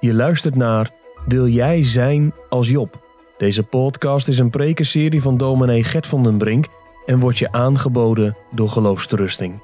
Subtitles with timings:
[0.00, 0.90] Je luistert naar
[1.26, 3.00] Wil jij zijn als Job?
[3.36, 6.66] Deze podcast is een prekenserie van dominee Gert van den Brink
[7.06, 9.62] en wordt je aangeboden door Geloofsterusting.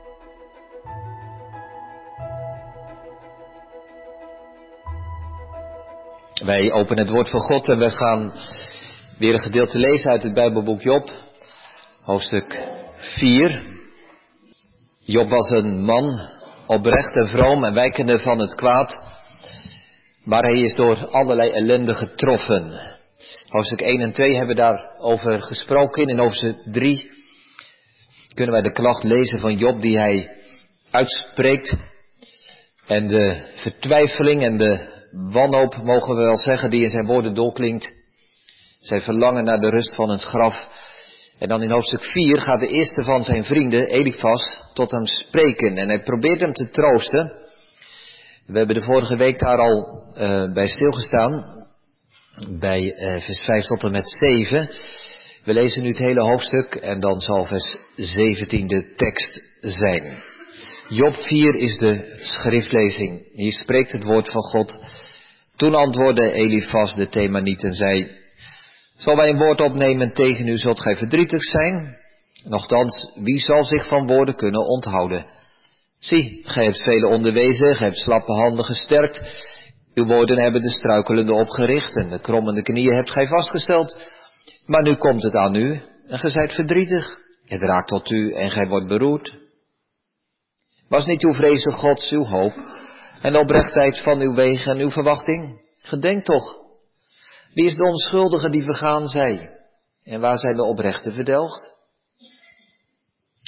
[6.45, 8.33] Wij openen het woord van God en we gaan
[9.19, 11.11] weer een gedeelte lezen uit het Bijbelboek Job,
[12.03, 12.61] hoofdstuk
[12.97, 13.63] 4.
[15.05, 16.31] Job was een man,
[16.67, 19.02] oprecht en vroom en wijkende van het kwaad,
[20.25, 22.73] maar hij is door allerlei ellende getroffen.
[23.49, 26.09] Hoofdstuk 1 en 2 hebben daarover gesproken.
[26.09, 27.11] In hoofdstuk 3
[28.35, 30.37] kunnen wij de klacht lezen van Job die hij
[30.91, 31.77] uitspreekt.
[32.87, 37.93] En de vertwijfeling en de wanhoop, mogen we wel zeggen, die in zijn woorden doorklinkt.
[38.79, 40.69] Zijn verlangen naar de rust van het graf.
[41.39, 45.77] En dan in hoofdstuk 4 gaat de eerste van zijn vrienden, Elifas, tot hem spreken.
[45.77, 47.42] En hij probeert hem te troosten.
[48.53, 51.65] We hebben de vorige week daar al uh, bij stilgestaan.
[52.59, 54.71] Bij uh, vers 5 tot en met 7.
[55.45, 60.23] We lezen nu het hele hoofdstuk en dan zal vers 17 de tekst zijn.
[60.89, 63.29] Job 4 is de schriftlezing.
[63.33, 64.79] Hier spreekt het woord van God.
[65.57, 68.11] Toen antwoordde Elifas de Themaniet en zei,
[68.97, 71.97] Zal wij een woord opnemen tegen u, zult gij verdrietig zijn?
[72.49, 75.27] Nochtans, wie zal zich van woorden kunnen onthouden?
[76.03, 79.21] Zie, gij hebt vele onderwezen, gij hebt slappe handen gesterkt.
[79.95, 83.99] Uw woorden hebben de struikelende opgericht en de krommende knieën hebt gij vastgesteld.
[84.67, 87.19] Maar nu komt het aan u en gij zijt verdrietig.
[87.45, 89.35] Het raakt tot u en gij wordt beroerd.
[90.89, 92.53] Was niet uw vrezen Gods uw hoop
[93.21, 95.61] en de oprechtheid van uw wegen en uw verwachting?
[95.77, 96.57] Gedenk toch.
[97.55, 99.59] Wie is de onschuldige die vergaan zij?
[100.05, 101.71] En waar zijn de oprechten verdelgd?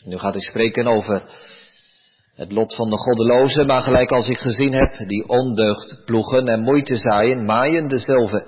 [0.04, 1.52] Nu gaat ik spreken over
[2.34, 6.60] het lot van de goddelozen, maar gelijk als ik gezien heb, die ondeugd ploegen en
[6.60, 8.46] moeite zaaien, maaien dezelfde.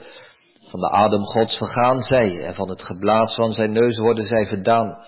[0.68, 4.46] Van de adem gods vergaan zij, en van het geblaas van zijn neus worden zij
[4.46, 5.04] verdaan.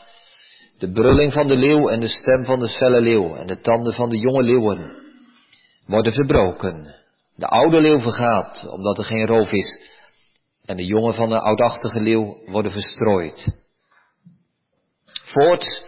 [0.78, 3.94] De brulling van de leeuw en de stem van de felle leeuw en de tanden
[3.94, 4.97] van de jonge leeuwen
[5.87, 6.94] worden verbroken.
[7.37, 9.83] De oude leeuw vergaat, omdat er geen roof is,
[10.65, 13.49] en de jongen van de oudachtige leeuw worden verstrooid.
[15.25, 15.83] Voorts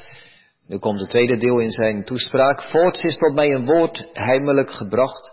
[0.70, 2.62] nu komt het tweede deel in zijn toespraak.
[2.70, 5.31] Voorts is tot mij een woord heimelijk gebracht.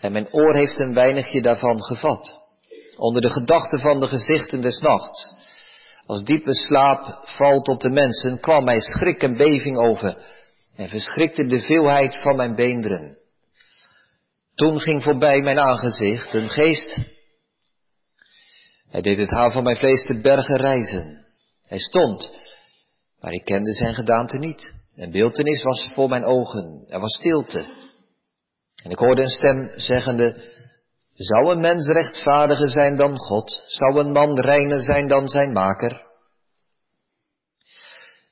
[0.00, 2.32] En mijn oor heeft een weinigje daarvan gevat.
[2.96, 5.34] Onder de gedachten van de gezichten des nachts.
[6.06, 10.22] Als diepe slaap valt op de mensen, kwam mij schrik en beving over.
[10.74, 13.18] En verschrikte de veelheid van mijn beenderen.
[14.54, 16.98] Toen ging voorbij mijn aangezicht een geest.
[18.88, 21.24] Hij deed het haar van mijn vlees te bergen reizen.
[21.66, 22.44] Hij stond
[23.20, 24.74] maar ik kende zijn gedaante niet.
[24.96, 26.84] Een beeltenis was voor mijn ogen.
[26.88, 27.58] Er was stilte.
[28.84, 30.54] En ik hoorde een stem zeggende,
[31.12, 33.62] zou een mens rechtvaardiger zijn dan God?
[33.66, 36.04] Zou een man reiner zijn dan zijn maker?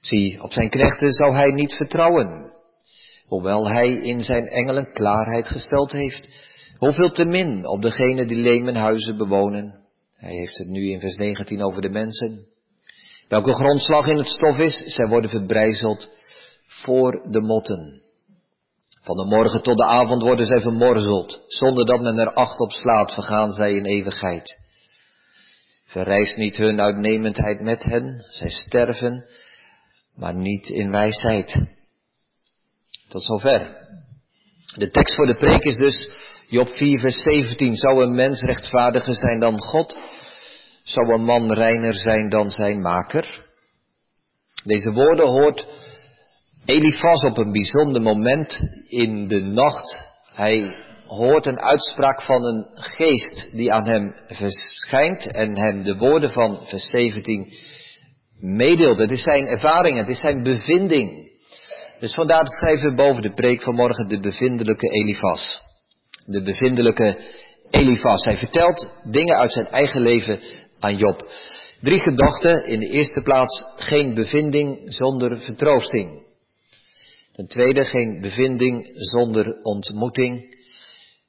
[0.00, 2.52] Zie, op zijn knechten zou hij niet vertrouwen,
[3.26, 6.28] hoewel hij in zijn engelen klaarheid gesteld heeft.
[6.78, 9.84] Hoeveel te min op degene die lemenhuizen bewonen.
[10.16, 12.46] Hij heeft het nu in vers 19 over de mensen.
[13.34, 16.10] Welke grondslag in het stof is, zij worden verbrijzeld
[16.66, 18.02] voor de motten.
[19.02, 22.70] Van de morgen tot de avond worden zij vermorzeld, zonder dat men er acht op
[22.70, 24.58] slaat, vergaan zij in eeuwigheid.
[25.84, 29.26] Verrijst niet hun uitnemendheid met hen, zij sterven,
[30.16, 31.66] maar niet in wijsheid.
[33.08, 33.76] Tot zover.
[34.76, 36.10] De tekst voor de preek is dus
[36.48, 37.74] Job 4 vers 17.
[37.74, 39.98] Zou een mens rechtvaardiger zijn dan God?
[40.84, 43.44] Zou een man reiner zijn dan zijn maker?
[44.64, 45.66] Deze woorden hoort
[46.64, 48.58] Elifas op een bijzonder moment
[48.88, 49.98] in de nacht.
[50.32, 56.30] Hij hoort een uitspraak van een geest die aan hem verschijnt en hem de woorden
[56.30, 57.52] van vers 17
[58.40, 58.98] meedeelt.
[58.98, 61.32] Het is zijn ervaring, het is zijn bevinding.
[62.00, 65.62] Dus vandaar schrijven we boven de preek van morgen de bevindelijke Elifas.
[66.26, 67.18] De bevindelijke
[67.70, 68.24] Elifas.
[68.24, 70.40] Hij vertelt dingen uit zijn eigen leven
[70.84, 71.28] aan Job.
[71.80, 72.66] Drie gedachten.
[72.66, 76.22] In de eerste plaats geen bevinding zonder vertroosting.
[77.32, 80.56] Ten tweede geen bevinding zonder ontmoeting.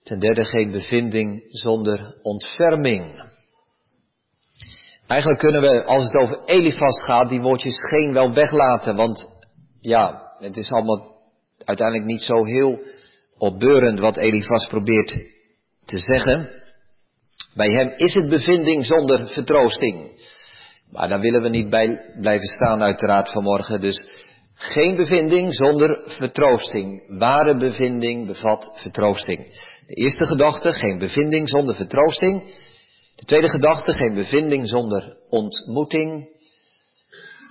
[0.04, 3.24] Ten derde geen bevinding zonder ontferming.
[5.07, 8.96] Eigenlijk kunnen we, als het over Elifas gaat, die woordjes geen wel weglaten.
[8.96, 9.28] Want
[9.81, 11.16] ja, het is allemaal
[11.66, 12.80] uiteindelijk niet zo heel
[13.38, 15.18] opbeurend wat Elifas probeert
[15.86, 16.63] te zeggen.
[17.56, 20.24] Bij hem is het bevinding zonder vertroosting.
[20.92, 23.81] Maar daar willen we niet bij blijven staan uiteraard vanmorgen.
[23.81, 24.07] Dus
[24.54, 27.18] geen bevinding zonder vertroosting.
[27.19, 29.46] Ware bevinding bevat vertroosting.
[29.88, 32.44] De eerste gedachte, geen bevinding zonder vertroosting.
[33.16, 36.34] De tweede gedachte, geen bevinding zonder ontmoeting.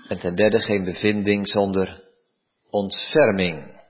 [0.09, 2.03] En ten derde, geen bevinding zonder
[2.71, 3.83] ontferming.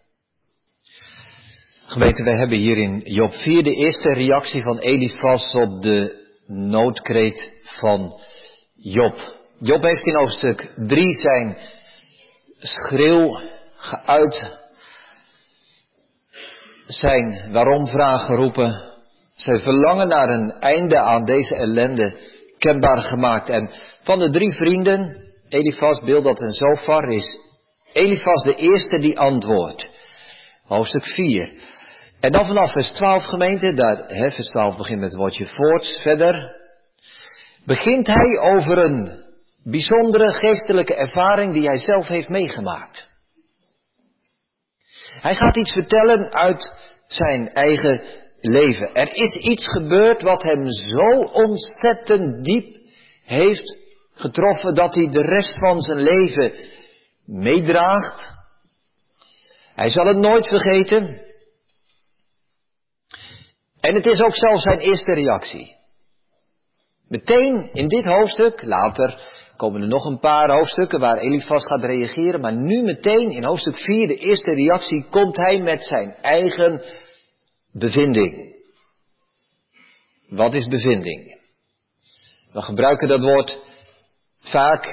[1.87, 7.53] Gemeente, wij hebben hier in Job 4 de eerste reactie van Elifas op de noodkreet
[7.63, 8.13] van
[8.75, 9.17] Job.
[9.59, 11.57] Job heeft in hoofdstuk 3 zijn
[12.59, 13.41] schreeuw
[13.77, 14.59] geuit,
[16.87, 18.93] zijn waarom-vraag geroepen,
[19.35, 22.19] zijn verlangen naar een einde aan deze ellende
[22.59, 23.49] kenbaar gemaakt.
[23.49, 23.71] En
[24.03, 25.17] van de drie vrienden,
[25.49, 27.39] Elifas, Bildad en Zofar, is
[27.93, 29.89] Elifas de eerste die antwoordt.
[30.65, 31.73] Hoofdstuk 4.
[32.25, 36.57] En dan vanaf vers 12 gemeente, daar, vers 12 begint met het woordje voort, verder,
[37.65, 39.25] begint hij over een
[39.65, 43.09] bijzondere geestelijke ervaring die hij zelf heeft meegemaakt.
[45.21, 46.73] Hij gaat iets vertellen uit
[47.07, 48.03] zijn eigen
[48.41, 48.93] leven.
[48.93, 52.77] Er is iets gebeurd wat hem zo ontzettend diep
[53.25, 53.79] heeft
[54.15, 56.53] getroffen dat hij de rest van zijn leven
[57.25, 58.27] meedraagt.
[59.75, 61.24] Hij zal het nooit vergeten.
[63.85, 65.77] En het is ook zelfs zijn eerste reactie.
[67.09, 69.19] Meteen in dit hoofdstuk, later
[69.57, 73.77] komen er nog een paar hoofdstukken waar Elifas gaat reageren, maar nu meteen in hoofdstuk
[73.77, 76.83] 4, de eerste reactie, komt hij met zijn eigen
[77.73, 78.55] bevinding.
[80.29, 81.41] Wat is bevinding?
[82.53, 83.59] We gebruiken dat woord
[84.39, 84.87] vaak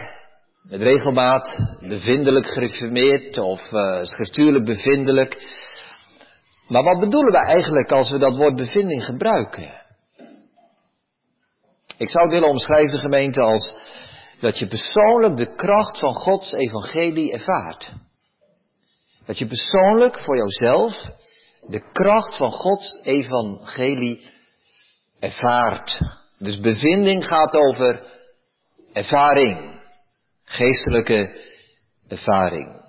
[0.64, 5.60] met regelmaat bevindelijk gereformeerd of uh, schriftuurlijk bevindelijk.
[6.72, 9.82] Maar wat bedoelen we eigenlijk als we dat woord bevinding gebruiken?
[11.98, 13.76] Ik zou het willen omschrijven, gemeente, als
[14.40, 17.94] dat je persoonlijk de kracht van Gods evangelie ervaart.
[19.26, 20.94] Dat je persoonlijk voor jouzelf
[21.68, 24.30] de kracht van Gods evangelie
[25.20, 26.00] ervaart.
[26.38, 28.04] Dus bevinding gaat over
[28.94, 29.82] ervaring,
[30.44, 31.42] geestelijke
[32.08, 32.81] ervaring.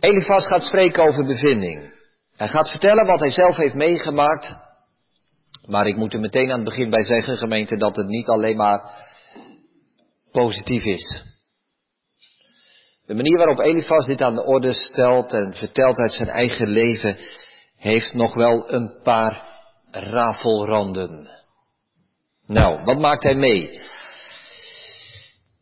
[0.00, 1.94] Elifas gaat spreken over bevinding.
[2.36, 4.52] Hij gaat vertellen wat hij zelf heeft meegemaakt.
[5.66, 8.56] Maar ik moet er meteen aan het begin bij zeggen, gemeente, dat het niet alleen
[8.56, 9.08] maar
[10.32, 11.24] positief is.
[13.04, 17.16] De manier waarop Elifas dit aan de orde stelt en vertelt uit zijn eigen leven,
[17.76, 19.48] heeft nog wel een paar
[19.90, 21.28] rafelranden.
[22.46, 23.80] Nou, wat maakt hij mee?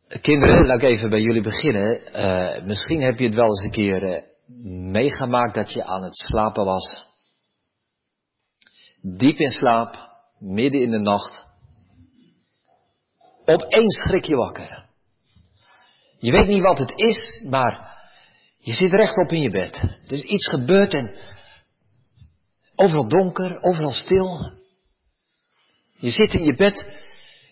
[0.08, 2.00] Kinderen, laat ik even bij jullie beginnen.
[2.14, 4.22] Uh, misschien heb je het wel eens een keer uh,
[4.92, 7.06] meegemaakt dat je aan het slapen was.
[9.02, 9.96] Diep in slaap,
[10.38, 11.46] midden in de nacht.
[13.44, 14.86] Opeens schrik je wakker.
[16.18, 17.98] Je weet niet wat het is, maar
[18.58, 19.76] je zit rechtop in je bed.
[19.82, 21.14] Er is iets gebeurd en
[22.74, 24.52] overal donker, overal stil.
[25.96, 27.02] Je zit in je bed,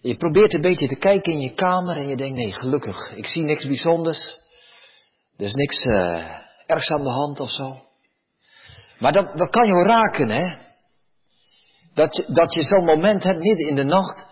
[0.06, 3.26] je probeert een beetje te kijken in je kamer en je denkt, nee, gelukkig, ik
[3.26, 4.26] zie niks bijzonders.
[5.36, 6.34] Er is niks uh,
[6.66, 7.82] ergs aan de hand of zo.
[8.98, 10.44] Maar dat, dat kan je raken, hè.
[11.94, 14.26] Dat je, dat je zo'n moment hebt midden in de nacht.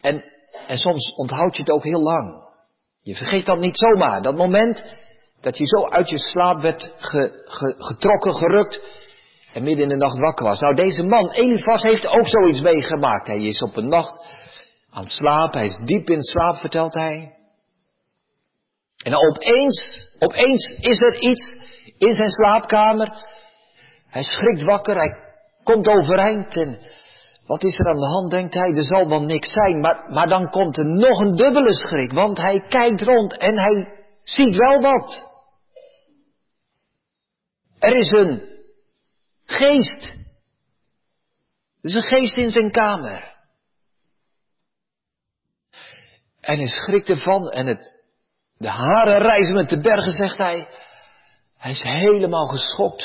[0.00, 0.24] En
[0.66, 2.44] en soms onthoud je het ook heel lang.
[2.98, 4.22] Je vergeet dat niet zomaar.
[4.22, 4.84] Dat moment
[5.40, 6.92] dat je zo uit je slaap werd
[7.76, 8.80] getrokken, gerukt.
[9.52, 10.60] En midden in de nacht wakker was.
[10.60, 13.26] Nou, deze man, Elifas, heeft ook zoiets meegemaakt.
[13.26, 14.30] Hij is op een nacht
[14.96, 15.58] aan slapen.
[15.58, 17.34] Hij is diep in slaap, vertelt hij.
[19.04, 21.50] En opeens, opeens is er iets
[21.98, 23.08] in zijn slaapkamer.
[24.06, 25.16] Hij schrikt wakker, hij
[25.62, 26.78] komt overeind en
[27.46, 29.80] wat is er aan de hand, denkt hij, er zal wel niks zijn.
[29.80, 34.04] Maar, maar dan komt er nog een dubbele schrik, want hij kijkt rond en hij
[34.22, 35.34] ziet wel wat.
[37.78, 38.42] Er is een
[39.44, 40.14] geest.
[41.80, 43.35] Er is een geest in zijn kamer.
[46.46, 48.02] En hij schrikt ervan en het,
[48.56, 50.68] de haren reizen met de bergen, zegt hij.
[51.56, 53.04] Hij is helemaal geschokt.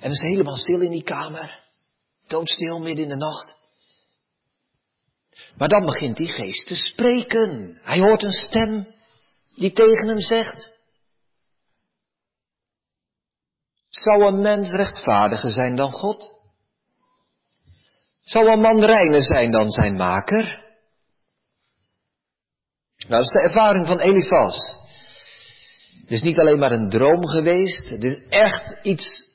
[0.00, 1.64] En is helemaal stil in die kamer.
[2.26, 3.56] Doodstil midden in de nacht.
[5.56, 7.78] Maar dan begint die geest te spreken.
[7.82, 8.94] Hij hoort een stem
[9.54, 10.76] die tegen hem zegt.
[13.88, 16.36] Zou een mens rechtvaardiger zijn dan God?
[18.20, 20.67] Zou een man reiner zijn dan zijn maker?
[23.08, 24.76] Nou, dat is de ervaring van Elifas.
[26.00, 29.26] Het is niet alleen maar een droom geweest, het is echt iets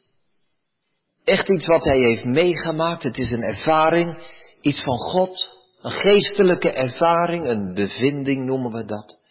[1.23, 3.03] echt iets wat hij heeft meegemaakt.
[3.03, 4.21] Het is een ervaring,
[4.61, 5.47] iets van God,
[5.81, 9.21] een geestelijke ervaring, een bevinding noemen we dat.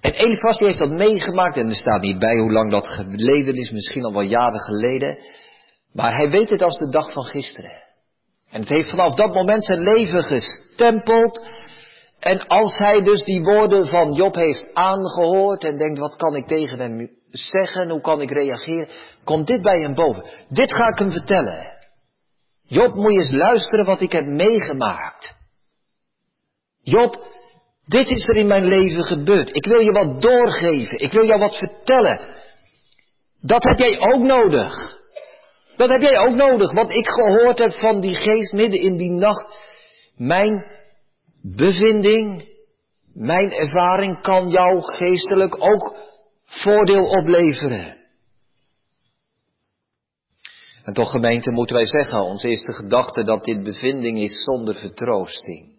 [0.00, 3.54] En Elifas die heeft dat meegemaakt en er staat niet bij hoe lang dat geleden
[3.54, 5.18] is, misschien al wel jaren geleden.
[5.92, 7.86] Maar hij weet het als de dag van gisteren.
[8.50, 11.46] En het heeft vanaf dat moment zijn leven gestempeld.
[12.18, 16.46] En als hij dus die woorden van Job heeft aangehoord en denkt, wat kan ik
[16.46, 18.88] tegen hem zeggen, hoe kan ik reageren,
[19.24, 20.24] komt dit bij hem boven.
[20.48, 21.76] Dit ga ik hem vertellen.
[22.62, 25.36] Job, moet je eens luisteren wat ik heb meegemaakt.
[26.82, 27.26] Job,
[27.86, 29.56] dit is er in mijn leven gebeurd.
[29.56, 30.98] Ik wil je wat doorgeven.
[30.98, 32.20] Ik wil jou wat vertellen.
[33.40, 34.96] Dat heb jij ook nodig.
[35.76, 36.72] Dat heb jij ook nodig.
[36.72, 39.58] Wat ik gehoord heb van die geest midden in die nacht.
[40.16, 40.77] Mijn
[41.42, 42.48] bevinding,
[43.14, 45.96] mijn ervaring kan jou geestelijk ook
[46.44, 47.96] voordeel opleveren.
[50.84, 55.76] En toch gemeente moeten wij zeggen, onze eerste gedachte dat dit bevinding is zonder vertroosting.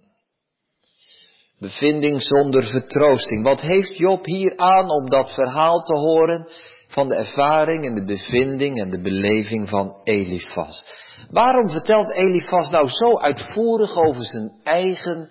[1.59, 3.43] Bevinding zonder vertroosting.
[3.43, 6.47] Wat heeft Job hier aan om dat verhaal te horen
[6.87, 10.85] van de ervaring en de bevinding en de beleving van Elifas?
[11.31, 15.29] Waarom vertelt Elifas nou zo uitvoerig over zijn eigen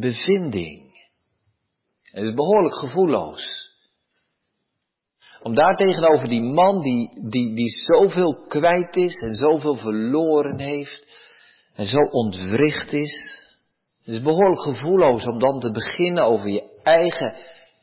[0.00, 0.90] bevinding?
[2.02, 3.48] Het is behoorlijk gevoelloos.
[5.42, 11.06] Om daar tegenover die man die, die, die zoveel kwijt is en zoveel verloren heeft
[11.74, 13.40] en zo ontwricht is.
[14.04, 17.34] Het is behoorlijk gevoelloos om dan te beginnen over je eigen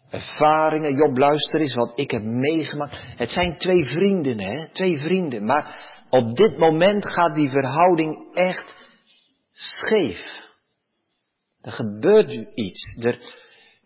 [0.10, 0.96] ervaringen.
[0.96, 2.96] Job, luister eens wat ik heb meegemaakt.
[3.16, 4.68] Het zijn twee vrienden, hè?
[4.68, 5.44] Twee vrienden.
[5.44, 8.76] Maar op dit moment gaat die verhouding echt
[9.52, 10.47] scheef.
[11.62, 12.98] Er gebeurt iets.
[13.02, 13.20] Er,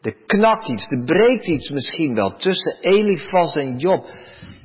[0.02, 4.06] er knakt iets, er breekt iets misschien wel tussen Elifas en Job.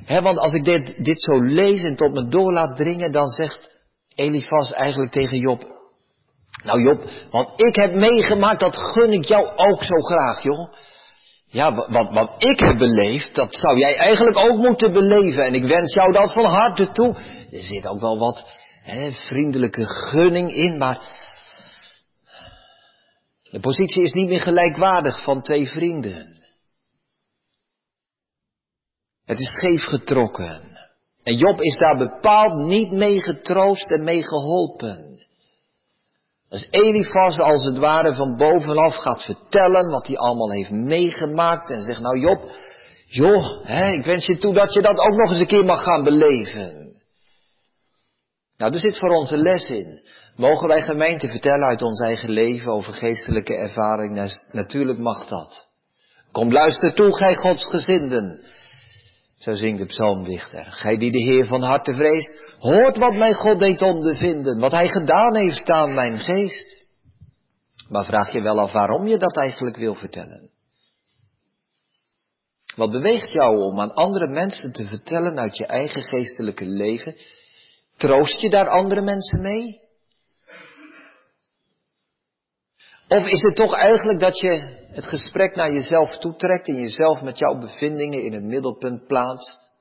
[0.07, 3.85] Want als ik dit, dit zo lees en tot me door laat dringen, dan zegt
[4.15, 5.75] Elifas eigenlijk tegen Job.
[6.63, 10.73] Nou Job, wat ik heb meegemaakt, dat gun ik jou ook zo graag, joh.
[11.49, 15.43] Ja, wat, wat ik heb beleefd, dat zou jij eigenlijk ook moeten beleven.
[15.43, 17.15] En ik wens jou dat van harte toe.
[17.51, 18.55] Er zit ook wel wat
[19.11, 20.99] vriendelijke gunning in, maar
[23.51, 26.37] de positie is niet meer gelijkwaardig van twee vrienden.
[29.25, 30.77] Het is scheef getrokken.
[31.23, 35.25] En Job is daar bepaald niet mee getroost en mee geholpen.
[36.49, 41.81] Als Elifas als het ware van bovenaf gaat vertellen wat hij allemaal heeft meegemaakt en
[41.81, 42.49] zegt, nou Job,
[43.07, 45.83] joh, hè, ik wens je toe dat je dat ook nog eens een keer mag
[45.83, 46.87] gaan beleven.
[48.57, 50.01] Nou, er zit voor ons een les in.
[50.37, 54.31] Mogen wij gemeente vertellen uit ons eigen leven over geestelijke ervaring?
[54.51, 55.65] Natuurlijk mag dat.
[56.31, 58.41] Kom luister toe, gij godsgezinden.
[59.35, 60.65] Zo zingt de psalmdichter.
[60.71, 64.87] Gij die de Heer van harte vreest, hoort wat mijn God deed ondervinden, wat hij
[64.87, 66.85] gedaan heeft aan mijn geest.
[67.89, 70.49] Maar vraag je wel af waarom je dat eigenlijk wil vertellen?
[72.75, 77.15] Wat beweegt jou om aan andere mensen te vertellen uit je eigen geestelijke leven?
[77.95, 79.85] Troost je daar andere mensen mee?
[83.07, 87.37] Of is het toch eigenlijk dat je het gesprek naar jezelf toetrekt en jezelf met
[87.37, 89.75] jouw bevindingen in het middelpunt plaatst?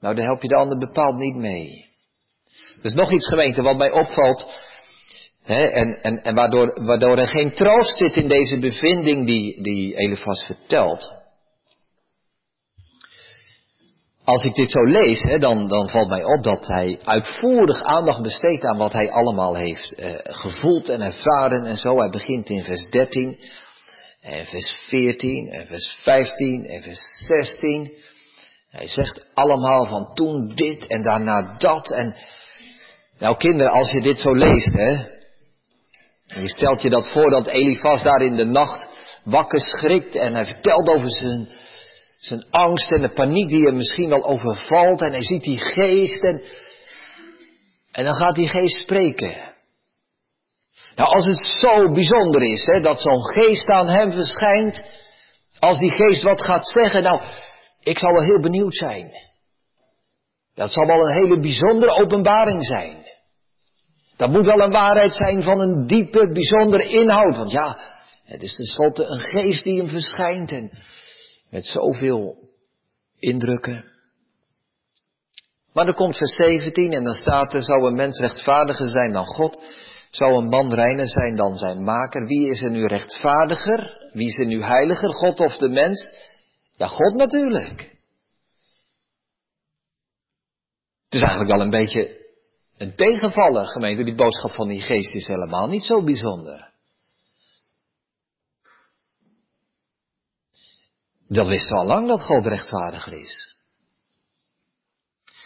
[0.00, 1.86] Nou, daar help je de ander bepaald niet mee.
[2.78, 4.64] Er is nog iets gemeente wat mij opvalt.
[5.44, 10.44] En, en, en waardoor, waardoor er geen troost zit in deze bevinding die, die Elefas
[10.44, 11.12] vertelt.
[14.26, 18.22] Als ik dit zo lees, hè, dan, dan valt mij op dat hij uitvoerig aandacht
[18.22, 21.98] besteedt aan wat hij allemaal heeft eh, gevoeld en ervaren en zo.
[21.98, 23.38] Hij begint in vers 13
[24.20, 27.92] en vers 14 en vers 15 en vers 16.
[28.70, 31.92] Hij zegt allemaal van toen dit en daarna dat.
[31.92, 32.14] En
[33.18, 34.92] nou kinderen, als je dit zo leest, hè.
[36.26, 40.34] En je stelt je dat voor dat Elifas daar in de nacht wakker schrikt en
[40.34, 41.48] hij vertelt over zijn
[42.16, 45.00] zijn angst en de paniek die hem misschien wel overvalt.
[45.02, 46.42] En hij ziet die geest en,
[47.92, 49.54] en dan gaat die geest spreken.
[50.94, 54.82] Nou, als het zo bijzonder is, hè, dat zo'n geest aan hem verschijnt,
[55.58, 57.20] als die geest wat gaat zeggen, nou,
[57.80, 59.10] ik zal wel heel benieuwd zijn.
[60.54, 63.04] Dat zal wel een hele bijzondere openbaring zijn.
[64.16, 67.36] Dat moet wel een waarheid zijn van een diepe, bijzondere inhoud.
[67.36, 67.78] Want ja,
[68.24, 70.52] het is tenslotte een geest die hem verschijnt.
[70.52, 70.70] En
[71.56, 72.36] met zoveel
[73.18, 73.84] indrukken.
[75.72, 79.26] Maar dan komt vers 17 en dan staat er, zou een mens rechtvaardiger zijn dan
[79.26, 79.64] God?
[80.10, 82.26] Zou een man reiner zijn dan zijn maker?
[82.26, 84.08] Wie is er nu rechtvaardiger?
[84.12, 86.14] Wie is er nu heiliger, God of de mens?
[86.76, 87.80] Ja, God natuurlijk.
[91.04, 92.24] Het is eigenlijk wel een beetje
[92.76, 94.02] een tegenvaller, gemeente.
[94.02, 96.72] Die boodschap van die geest is helemaal niet zo bijzonder.
[101.28, 103.56] Dat wisten we al lang dat God rechtvaardiger is.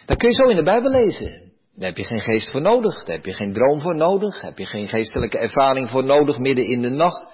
[0.06, 1.52] Dat kun je zo in de Bijbel lezen.
[1.74, 4.44] Daar heb je geen geest voor nodig, daar heb je geen droom voor nodig, daar
[4.44, 7.24] heb je geen geestelijke ervaring voor nodig midden in de nacht.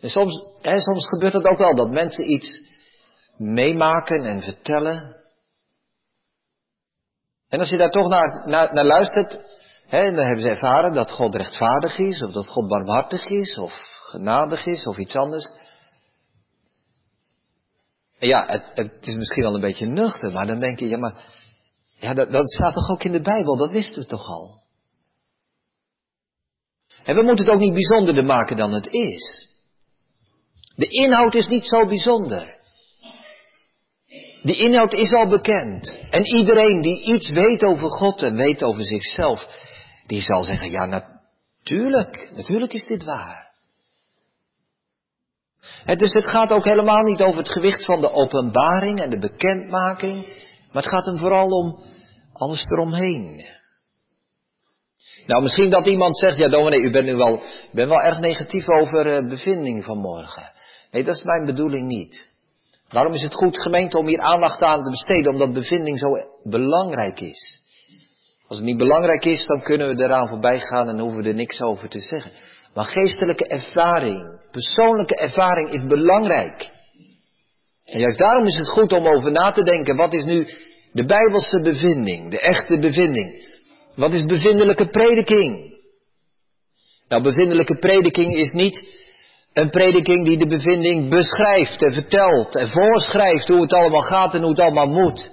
[0.00, 2.60] En soms, soms gebeurt het ook wel dat mensen iets
[3.36, 5.16] meemaken en vertellen.
[7.48, 9.40] En als je daar toch naar, naar, naar luistert,
[9.86, 13.72] hè, dan hebben ze ervaren dat God rechtvaardig is, of dat God barmhartig is, of
[14.10, 15.54] genadig is, of iets anders.
[18.28, 21.24] Ja, het, is misschien wel een beetje nuchter, maar dan denk je, ja maar
[21.94, 24.62] ja, dat, dat staat toch ook in de Bijbel, dat wisten we toch al.
[27.04, 29.46] En we moeten het ook niet bijzonderder maken dan het is.
[30.76, 32.60] De inhoud is niet zo bijzonder.
[34.42, 35.94] Die inhoud is al bekend.
[36.10, 39.46] En iedereen die iets weet over God en weet over zichzelf,
[40.06, 43.41] die zal zeggen, ja natuurlijk, natuurlijk is dit waar.
[45.96, 50.26] Dus het gaat ook helemaal niet over het gewicht van de openbaring en de bekendmaking,
[50.72, 51.82] maar het gaat hem vooral om
[52.32, 53.44] alles eromheen.
[55.26, 57.42] Nou, misschien dat iemand zegt, ja dominee, u bent nu wel,
[57.72, 60.50] bent wel erg negatief over uh, bevinding vanmorgen.
[60.90, 62.30] Nee, dat is mijn bedoeling niet.
[62.90, 66.08] Waarom is het goed gemeente om hier aandacht aan te besteden, omdat bevinding zo
[66.42, 67.60] belangrijk is.
[68.46, 71.34] Als het niet belangrijk is, dan kunnen we eraan voorbij gaan en hoeven we er
[71.34, 72.30] niks over te zeggen.
[72.74, 76.70] Maar geestelijke ervaring, persoonlijke ervaring is belangrijk.
[77.84, 80.46] En juist daarom is het goed om over na te denken, wat is nu
[80.92, 83.50] de bijbelse bevinding, de echte bevinding.
[83.96, 85.72] Wat is bevindelijke prediking?
[87.08, 89.00] Nou, bevindelijke prediking is niet
[89.52, 94.40] een prediking die de bevinding beschrijft en vertelt en voorschrijft hoe het allemaal gaat en
[94.40, 95.30] hoe het allemaal moet.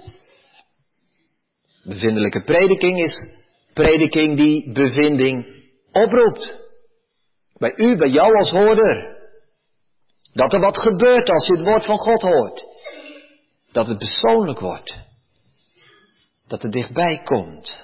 [1.84, 3.32] Bevindelijke prediking is
[3.74, 5.46] prediking die bevinding
[5.92, 6.59] oproept.
[7.60, 9.18] Bij u, bij jou als hoorder.
[10.32, 12.64] Dat er wat gebeurt als je het woord van God hoort.
[13.72, 15.08] Dat het persoonlijk wordt
[16.50, 17.82] dat het dichtbij komt.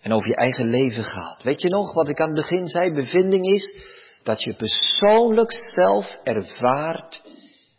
[0.00, 1.42] En over je eigen leven gaat.
[1.42, 2.92] Weet je nog wat ik aan het begin zei?
[2.92, 3.76] Bevinding is
[4.22, 7.22] dat je persoonlijk zelf ervaart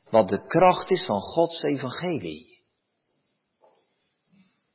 [0.09, 2.59] wat de kracht is van Gods evangelie.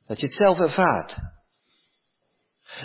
[0.07, 1.15] Dat je het zelf ervaart.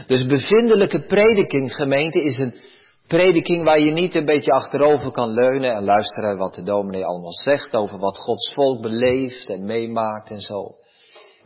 [0.06, 2.60] Dus bevindelijke prediking, gemeente, is een
[3.08, 7.32] prediking waar je niet een beetje achterover kan leunen en luisteren wat de dominee allemaal
[7.32, 10.76] zegt over wat Gods volk beleeft en meemaakt en zo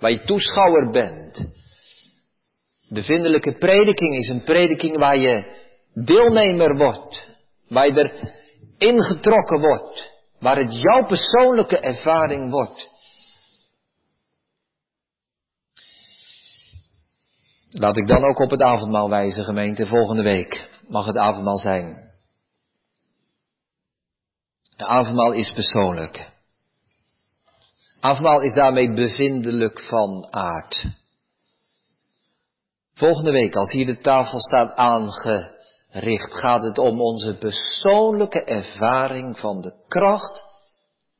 [0.02, 1.44] waar je toeschouwer bent.
[2.88, 5.60] De vindelijke prediking is een prediking waar je
[5.94, 7.28] deelnemer wordt,
[7.68, 8.12] waar je er
[8.78, 12.90] ingetrokken wordt, waar het jouw persoonlijke ervaring wordt.
[17.70, 19.86] Laat ik dan ook op het avondmaal wijzen, gemeente.
[19.86, 22.10] Volgende week mag het avondmaal zijn.
[24.76, 26.30] De avondmaal is persoonlijk.
[28.00, 30.86] Afmaal is daarmee bevindelijk van aard.
[32.94, 39.60] Volgende week, als hier de tafel staat aangericht, gaat het om onze persoonlijke ervaring van
[39.60, 40.42] de kracht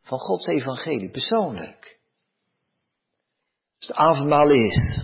[0.02, 2.00] van Gods evangelie, persoonlijk.
[3.78, 5.00] Als het avondmaal is,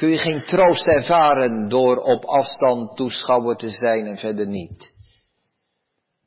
[0.00, 4.92] kun je geen troost ervaren door op afstand toeschouwer te zijn en verder niet.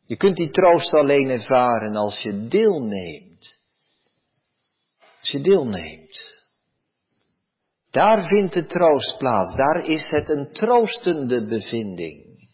[0.05, 3.61] Je kunt die troost alleen ervaren als je deelneemt
[5.23, 6.41] als je deelneemt.
[7.91, 9.55] Daar vindt de troost plaats.
[9.55, 12.47] Daar is het een troostende bevinding.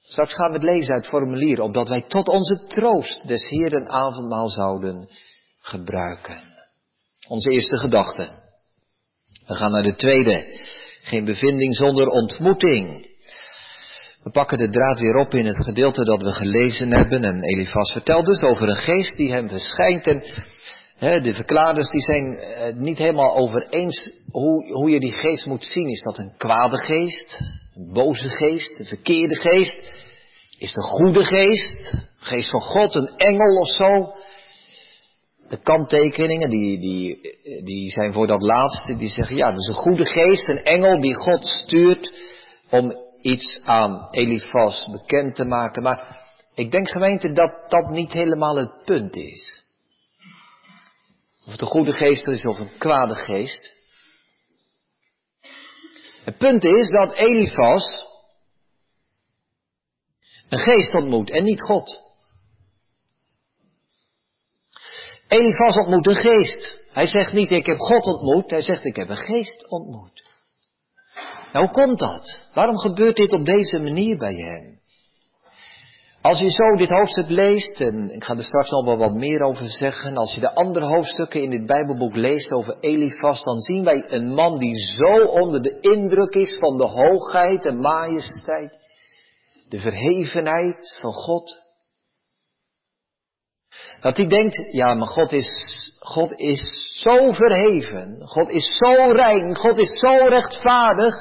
[0.00, 4.48] Straks gaan we het lezen uit formulier, opdat wij tot onze troost des Heeren avondmaal
[4.48, 5.08] zouden
[5.58, 6.42] gebruiken.
[7.28, 8.41] Onze eerste gedachte.
[9.46, 10.44] We gaan naar de tweede.
[11.02, 13.10] Geen bevinding zonder ontmoeting.
[14.22, 17.24] We pakken de draad weer op in het gedeelte dat we gelezen hebben.
[17.24, 20.06] En Elifas vertelt dus over een geest die hem verschijnt.
[20.06, 20.22] En
[21.22, 25.64] de verklaarders die zijn het niet helemaal over eens hoe, hoe je die geest moet
[25.64, 25.88] zien.
[25.88, 27.40] Is dat een kwade geest,
[27.74, 29.76] een boze geest, een verkeerde geest?
[30.58, 34.14] Is het een goede geest, geest van God, een engel of zo?
[35.52, 37.20] De kanttekeningen die, die,
[37.64, 41.00] die zijn voor dat laatste, die zeggen ja, dat is een goede geest, een engel
[41.00, 42.12] die God stuurt
[42.70, 45.82] om iets aan Elifas bekend te maken.
[45.82, 46.20] Maar
[46.54, 49.62] ik denk gemeente dat dat niet helemaal het punt is.
[51.46, 53.74] Of het een goede geest is of een kwade geest.
[56.24, 58.06] Het punt is dat Elifas
[60.48, 62.01] een geest ontmoet en niet God.
[65.32, 66.80] Elifas ontmoet een geest.
[66.90, 70.30] Hij zegt niet ik heb God ontmoet, hij zegt ik heb een geest ontmoet.
[71.52, 72.46] Nou, hoe komt dat?
[72.54, 74.80] Waarom gebeurt dit op deze manier bij hem?
[76.22, 79.40] Als je zo dit hoofdstuk leest, en ik ga er straks nog wel wat meer
[79.40, 83.84] over zeggen, als je de andere hoofdstukken in dit Bijbelboek leest over Elifas, dan zien
[83.84, 88.78] wij een man die zo onder de indruk is van de hoogheid en majesteit,
[89.68, 91.61] de verhevenheid van God.
[94.02, 95.64] Dat hij denkt, ja, maar God is,
[95.98, 96.60] God is
[97.00, 101.14] zo verheven, God is zo rein, God is zo rechtvaardig,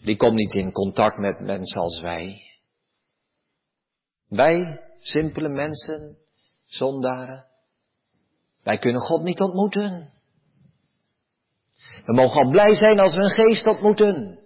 [0.00, 2.42] die komt niet in contact met mensen als wij.
[4.28, 6.18] Wij, simpele mensen,
[6.64, 7.46] zondaren,
[8.62, 10.12] wij kunnen God niet ontmoeten.
[12.04, 14.38] We mogen al blij zijn als we een geest ontmoeten.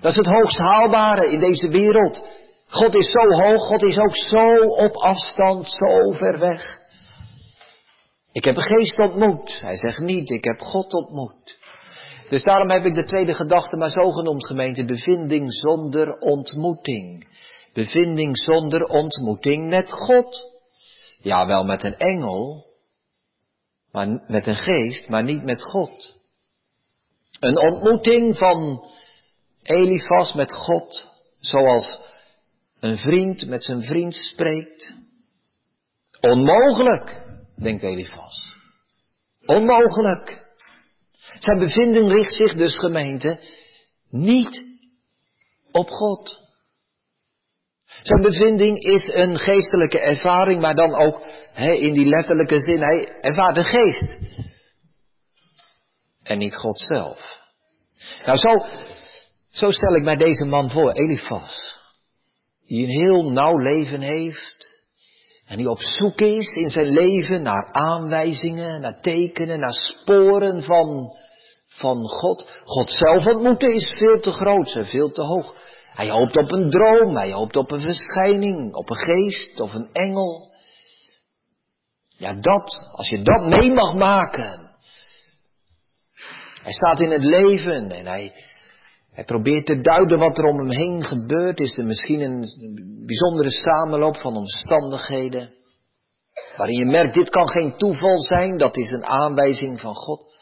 [0.00, 2.44] Dat is het hoogst haalbare in deze wereld.
[2.68, 6.78] God is zo hoog, God is ook zo op afstand, zo ver weg.
[8.32, 9.60] Ik heb een geest ontmoet.
[9.60, 11.58] Hij zegt niet, ik heb God ontmoet.
[12.28, 14.84] Dus daarom heb ik de tweede gedachte maar zo genoemd, gemeente.
[14.84, 17.28] Bevinding zonder ontmoeting.
[17.72, 20.54] Bevinding zonder ontmoeting met God.
[21.20, 22.66] Ja, wel met een engel,
[23.92, 26.14] maar met een geest, maar niet met God.
[27.40, 28.88] Een ontmoeting van
[29.62, 32.05] Elifas met God, zoals
[32.86, 34.94] een vriend met zijn vriend spreekt.
[36.20, 37.22] Onmogelijk,
[37.56, 38.44] denkt Elifas.
[39.46, 40.44] Onmogelijk.
[41.38, 43.40] Zijn bevinding richt zich dus gemeente
[44.10, 44.64] niet
[45.72, 46.44] op God.
[48.02, 51.22] Zijn bevinding is een geestelijke ervaring, maar dan ook
[51.56, 54.44] in die letterlijke zin, hij ervaart de geest.
[56.22, 57.44] En niet God zelf.
[58.24, 58.66] Nou, zo,
[59.48, 61.75] zo stel ik mij deze man voor, Elifas.
[62.66, 64.74] Die een heel nauw leven heeft.
[65.46, 71.16] En die op zoek is in zijn leven naar aanwijzingen, naar tekenen, naar sporen van
[71.76, 72.60] van God.
[72.64, 75.54] God zelf ontmoeten is veel te groot en veel te hoog.
[75.92, 79.88] Hij hoopt op een droom, hij hoopt op een verschijning, op een geest of een
[79.92, 80.54] engel.
[82.16, 84.70] Ja, dat, als je dat mee mag maken.
[86.62, 88.32] Hij staat in het leven en hij,
[89.16, 91.60] hij probeert te duiden wat er om hem heen gebeurt.
[91.60, 92.44] Is er misschien een
[93.06, 95.54] bijzondere samenloop van omstandigheden.
[96.56, 100.36] Waarin je merkt, dit kan geen toeval zijn, dat is een aanwijzing van God.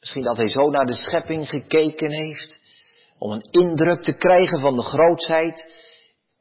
[0.00, 2.60] Misschien dat hij zo naar de schepping gekeken heeft.
[3.18, 5.64] Om een indruk te krijgen van de grootheid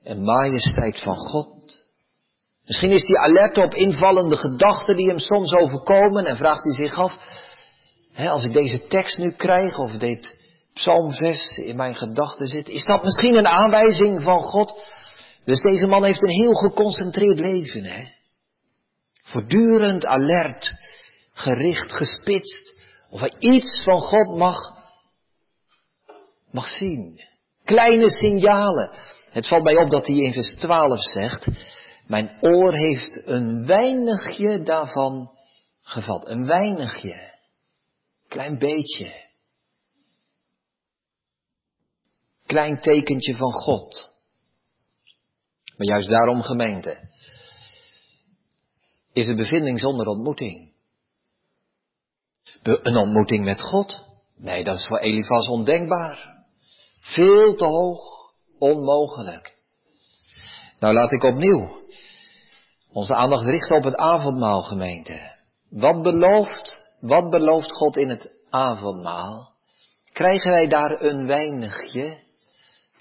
[0.04, 1.82] en majesteit van God.
[2.66, 6.96] Misschien is hij alert op invallende gedachten die hem soms overkomen en vraagt hij zich
[6.96, 7.14] af,
[8.14, 10.42] hè, als ik deze tekst nu krijg of dit
[10.74, 14.86] psalmvers in mijn gedachten zit, is dat misschien een aanwijzing van God?
[15.46, 18.04] Dus deze man heeft een heel geconcentreerd leven, hè?
[19.24, 20.74] Voortdurend alert,
[21.34, 22.76] gericht, gespitst
[23.10, 24.58] of hij iets van God mag,
[26.52, 27.22] mag zien.
[27.64, 28.92] Kleine signalen.
[29.30, 31.48] Het valt mij op dat hij in vers 12 zegt,
[32.08, 35.32] mijn oor heeft een weinigje daarvan
[35.82, 36.28] gevat.
[36.28, 37.32] Een weinigje.
[38.28, 39.23] Klein beetje.
[42.54, 44.10] Klein tekentje van God.
[45.78, 46.98] Maar juist daarom gemeente.
[49.13, 50.74] Is de bevinding zonder ontmoeting.
[52.63, 54.06] Een ontmoeting met God?
[54.36, 56.46] Nee, dat is voor Elifas ondenkbaar.
[57.00, 58.02] Veel te hoog,
[58.60, 59.58] onmogelijk.
[60.80, 61.82] Nou laat ik opnieuw
[62.92, 65.36] onze aandacht richten op het avondmaal, gemeente.
[65.70, 69.54] Wat belooft, wat belooft God in het avondmaal?
[70.12, 72.32] Krijgen wij daar een weinigje?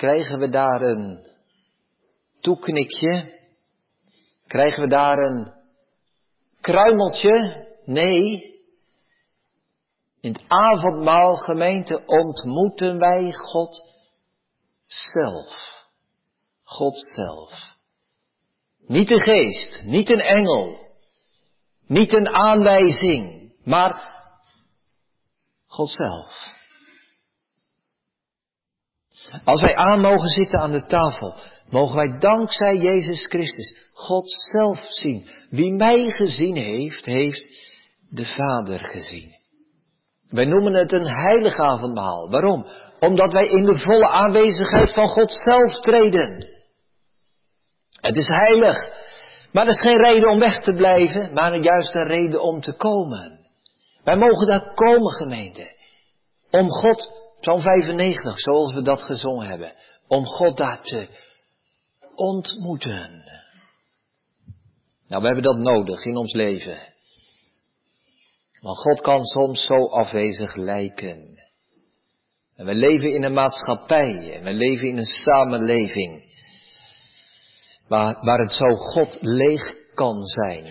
[0.03, 1.27] Krijgen we daar een
[2.41, 3.38] toeknikje?
[4.47, 5.53] Krijgen we daar een
[6.61, 7.67] kruimeltje?
[7.85, 8.51] Nee,
[10.21, 13.83] in het avondmaal, gemeente, ontmoeten wij God
[14.87, 15.85] zelf.
[16.62, 17.77] God zelf.
[18.87, 20.79] Niet de geest, niet een engel,
[21.87, 24.23] niet een aanwijzing, maar
[25.67, 26.52] God zelf.
[29.45, 31.35] Als wij aan mogen zitten aan de tafel,
[31.71, 35.27] mogen wij dankzij Jezus Christus God zelf zien.
[35.51, 37.65] Wie mij gezien heeft, heeft
[38.11, 39.41] de Vader gezien.
[40.29, 42.31] Wij noemen het een heilig avondmaal.
[42.31, 42.67] Waarom?
[42.99, 46.49] Omdat wij in de volle aanwezigheid van God zelf treden.
[48.01, 49.01] Het is heilig.
[49.53, 52.77] Maar dat is geen reden om weg te blijven, maar juist een reden om te
[52.77, 53.41] komen.
[54.05, 55.77] Wij mogen daar komen, gemeente.
[56.51, 59.73] Om God, Psalm 95, zoals we dat gezongen hebben.
[60.09, 61.09] Om God daar te
[62.15, 63.25] ontmoeten.
[65.09, 66.79] Nou, we hebben dat nodig in ons leven.
[68.61, 71.39] Want God kan soms zo afwezig lijken.
[72.57, 76.25] En we leven in een maatschappij en we leven in een samenleving
[77.89, 80.65] waar, waar het zo God leeg kan zijn.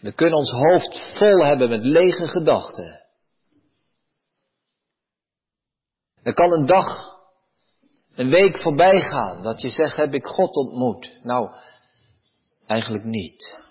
[0.00, 3.03] We kunnen ons hoofd vol hebben met lege gedachten.
[6.24, 7.18] Er kan een dag,
[8.14, 11.18] een week voorbij gaan dat je zegt, heb ik God ontmoet?
[11.22, 11.48] Nou,
[12.66, 13.62] eigenlijk niet.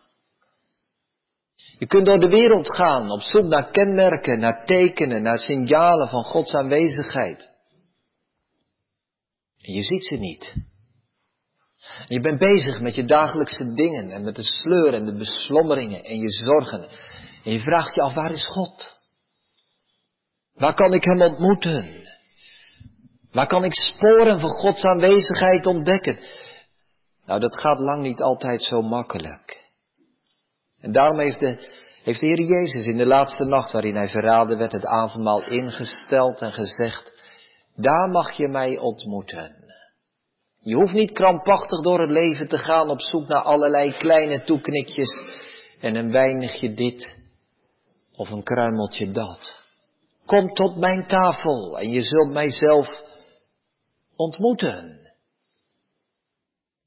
[1.77, 6.23] Je kunt door de wereld gaan op zoek naar kenmerken, naar tekenen, naar signalen van
[6.23, 7.51] Gods aanwezigheid.
[9.61, 10.53] En je ziet ze niet.
[12.07, 16.03] En je bent bezig met je dagelijkse dingen en met de sleur en de beslommeringen
[16.03, 16.87] en je zorgen.
[17.43, 18.97] En je vraagt je af, waar is God?
[20.53, 22.02] Waar kan ik Hem ontmoeten?
[23.33, 26.19] Waar kan ik sporen van Gods aanwezigheid ontdekken?
[27.25, 29.71] Nou, dat gaat lang niet altijd zo makkelijk.
[30.79, 31.57] En daarom heeft de,
[32.03, 36.41] heeft de Heer Jezus in de laatste nacht waarin hij verraden werd het avondmaal ingesteld
[36.41, 37.29] en gezegd,
[37.75, 39.55] daar mag je mij ontmoeten.
[40.59, 45.19] Je hoeft niet krampachtig door het leven te gaan op zoek naar allerlei kleine toeknikjes
[45.79, 47.15] en een weinigje dit
[48.15, 49.61] of een kruimeltje dat.
[50.25, 53.02] Kom tot mijn tafel en je zult mijzelf
[54.15, 55.01] ontmoeten.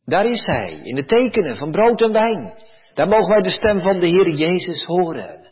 [0.04, 2.54] Daar is Hij, in de tekenen van brood en wijn.
[2.94, 5.50] Daar mogen wij de stem van de Heer Jezus horen.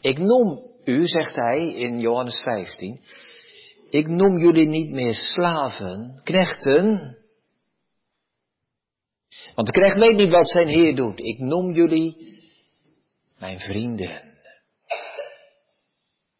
[0.00, 3.00] Ik noem u, zegt Hij in Johannes 15,
[3.90, 7.16] ik noem jullie niet meer slaven, knechten.
[9.54, 11.20] Want de knecht weet niet wat zijn Heer doet.
[11.20, 12.38] Ik noem jullie
[13.38, 14.22] mijn vrienden.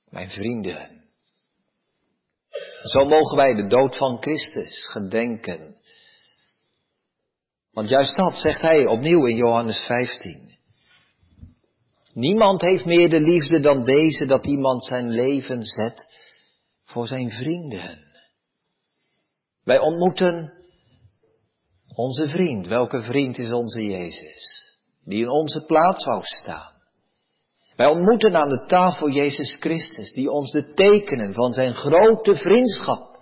[0.08, 0.93] Mijn vrienden.
[2.84, 5.76] Zo mogen wij de dood van Christus gedenken.
[7.72, 10.58] Want juist dat zegt hij opnieuw in Johannes 15.
[12.12, 16.20] Niemand heeft meer de liefde dan deze dat iemand zijn leven zet
[16.82, 17.98] voor zijn vrienden.
[19.62, 20.52] Wij ontmoeten
[21.96, 22.66] onze vriend.
[22.66, 24.62] Welke vriend is onze Jezus?
[25.04, 26.73] Die in onze plaats wou staan.
[27.76, 33.16] Wij ontmoeten aan de tafel Jezus Christus, die ons de tekenen van zijn grote vriendschap,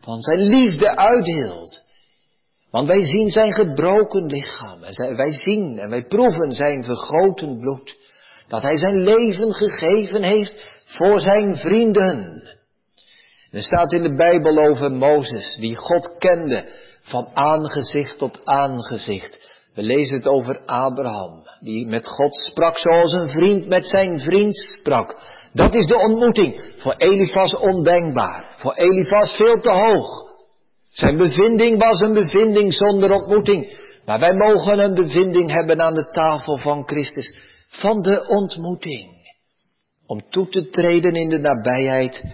[0.00, 1.86] van zijn liefde uitdeelt.
[2.70, 7.96] Want wij zien zijn gebroken lichaam, en wij zien en wij proeven zijn vergoten bloed,
[8.48, 12.42] dat hij zijn leven gegeven heeft voor zijn vrienden.
[13.50, 16.68] Er staat in de Bijbel over Mozes, die God kende
[17.02, 19.56] van aangezicht tot aangezicht.
[19.78, 24.56] We lezen het over Abraham, die met God sprak zoals een vriend met zijn vriend
[24.56, 25.16] sprak.
[25.52, 26.74] Dat is de ontmoeting.
[26.76, 28.54] Voor Elifas ondenkbaar.
[28.56, 30.08] Voor Elifas veel te hoog.
[30.88, 33.78] Zijn bevinding was een bevinding zonder ontmoeting.
[34.04, 37.36] Maar wij mogen een bevinding hebben aan de tafel van Christus.
[37.68, 39.10] Van de ontmoeting.
[40.06, 42.24] Om toe te treden in de nabijheid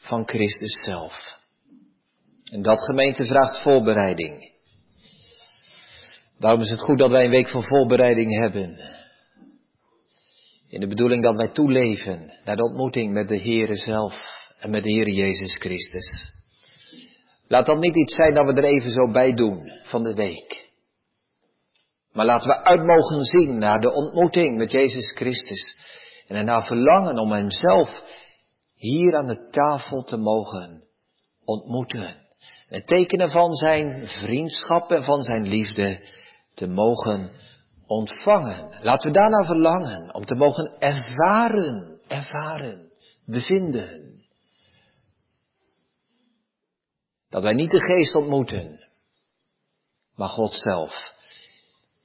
[0.00, 1.20] van Christus zelf.
[2.50, 4.51] En dat gemeente vraagt voorbereiding.
[6.42, 8.78] Daarom is het goed dat wij een week van voorbereiding hebben.
[10.68, 14.18] In de bedoeling dat wij toeleven naar de ontmoeting met de Heere zelf
[14.58, 16.32] en met de Heere Jezus Christus.
[17.46, 20.70] Laat dat niet iets zijn dat we er even zo bij doen van de week.
[22.12, 25.76] Maar laten we uit mogen zien naar de ontmoeting met Jezus Christus.
[26.26, 28.02] En ernaar verlangen om Hemzelf
[28.74, 30.84] hier aan de tafel te mogen
[31.44, 32.16] ontmoeten.
[32.68, 36.20] Het tekenen van Zijn vriendschap en van Zijn liefde
[36.54, 37.30] te mogen
[37.86, 38.68] ontvangen.
[38.82, 42.90] Laten we daarna verlangen om te mogen ervaren, ervaren,
[43.26, 44.20] bevinden.
[47.28, 48.88] Dat wij niet de geest ontmoeten,
[50.16, 51.12] maar God zelf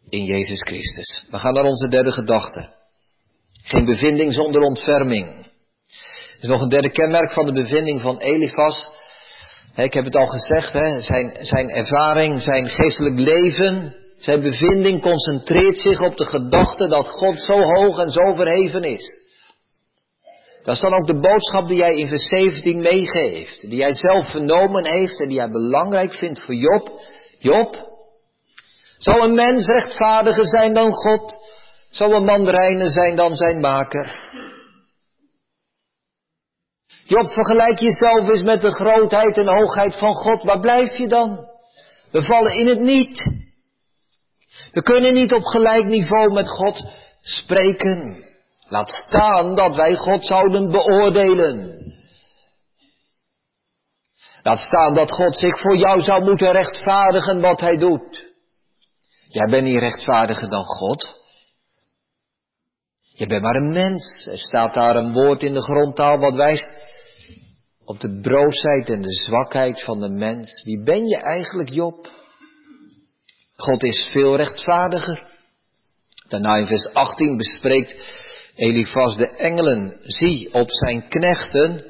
[0.09, 1.27] in Jezus Christus.
[1.31, 2.75] We gaan naar onze derde gedachte.
[3.63, 5.45] Geen bevinding zonder ontferming.
[6.37, 8.91] Er is nog een derde kenmerk van de bevinding van Elifas.
[9.75, 10.71] Ik heb het al gezegd,
[11.05, 17.39] zijn, zijn ervaring, zijn geestelijk leven, zijn bevinding concentreert zich op de gedachte dat God
[17.39, 19.25] zo hoog en zo verheven is.
[20.63, 23.69] Dat is dan ook de boodschap die hij in vers 17 meegeeft.
[23.69, 26.89] Die hij zelf vernomen heeft en die hij belangrijk vindt voor Job.
[27.39, 27.87] Job,
[28.97, 31.37] zal een mens rechtvaardiger zijn dan God?
[31.89, 34.15] Zal een man reiner zijn dan zijn maker?
[37.05, 40.43] Job, vergelijk jezelf eens met de grootheid en hoogheid van God.
[40.43, 41.47] Waar blijf je dan?
[42.11, 43.45] We vallen in het niet.
[44.77, 48.23] We kunnen niet op gelijk niveau met God spreken.
[48.67, 51.79] Laat staan dat wij God zouden beoordelen.
[54.43, 58.25] Laat staan dat God zich voor jou zou moeten rechtvaardigen wat hij doet.
[59.27, 61.21] Jij bent niet rechtvaardiger dan God.
[62.99, 64.27] Je bent maar een mens.
[64.31, 66.69] Er staat daar een woord in de grondtaal wat wijst
[67.85, 70.63] op de broosheid en de zwakheid van de mens.
[70.63, 72.15] Wie ben je eigenlijk, Job?
[73.57, 75.23] God is veel rechtvaardiger.
[76.27, 77.95] Daarna in vers 18 bespreekt
[78.55, 79.97] Elifas de engelen.
[80.01, 81.85] Zie, op zijn knechten,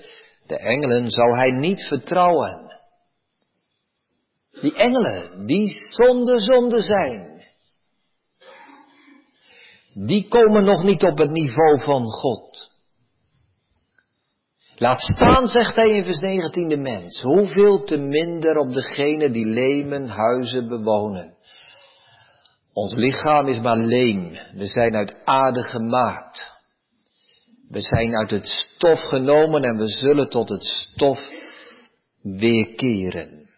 [0.45, 2.65] de engelen, zou hij niet vertrouwen.
[4.61, 7.43] Die engelen, die zonde zonde zijn,
[9.93, 12.71] die komen nog niet op het niveau van God.
[14.75, 17.21] Laat staan, zegt hij in vers 19, de mens.
[17.21, 21.36] Hoeveel te minder op degene die lemen huizen bewonen.
[22.77, 24.31] Ons lichaam is maar leem.
[24.53, 26.51] We zijn uit aarde gemaakt.
[27.69, 31.19] We zijn uit het stof genomen en we zullen tot het stof
[32.21, 33.49] weerkeren.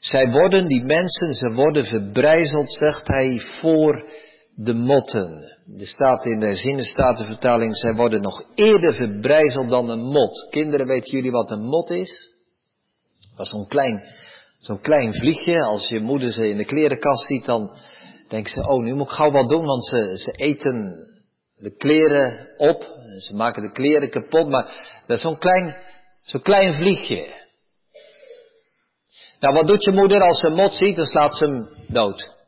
[0.00, 4.10] Zij worden, die mensen, ze worden verbrijzeld, zegt hij, voor
[4.54, 5.58] de motten.
[5.78, 10.46] Er staat in de zinnenstatenvertaling, zij worden nog eerder verbrijzeld dan een mot.
[10.50, 12.28] Kinderen, weten jullie wat een mot is?
[13.36, 14.02] Dat is zo'n klein,
[14.60, 15.64] zo'n klein vliegje.
[15.64, 17.70] Als je moeder ze in de klerenkast ziet, dan
[18.28, 21.06] denkt ze, oh, nu moet ik gauw wat doen, want ze, ze eten
[21.56, 22.88] de kleren op.
[23.20, 24.64] Ze maken de kleren kapot, maar
[25.06, 25.76] dat is zo'n klein,
[26.22, 27.38] zo'n klein vliegje.
[29.40, 30.96] Nou, wat doet je moeder als ze een mot ziet?
[30.96, 32.38] Dan slaat ze hem dood.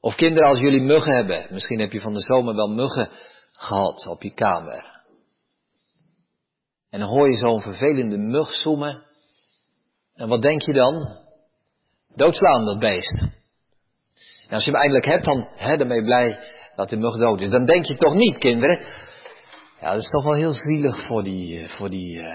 [0.00, 1.46] Of kinderen, als jullie muggen hebben.
[1.50, 3.10] Misschien heb je van de zomer wel muggen
[3.52, 5.02] gehad op je kamer.
[6.90, 9.02] En dan hoor je zo'n vervelende mug zoemen.
[10.20, 11.18] En wat denk je dan?
[12.14, 13.12] Doodslaan dat beest.
[14.48, 16.38] En als je hem eindelijk hebt, dan, hè, dan ben je blij
[16.76, 17.50] dat de mug dood is.
[17.50, 18.86] Dan denk je toch niet, kinderen.
[19.80, 22.32] Ja, dat is toch wel heel zielig voor die, eh, voor die uh,